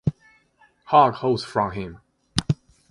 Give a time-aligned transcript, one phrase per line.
[0.87, 1.99] Hugh holds from him.